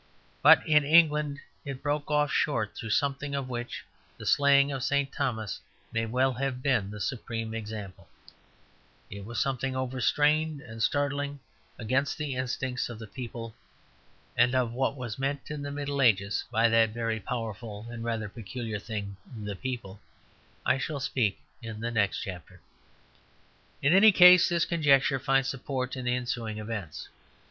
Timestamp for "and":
10.59-10.81, 11.77-11.85, 14.35-14.55, 17.91-18.03